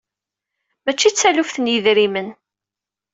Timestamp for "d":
1.11-1.15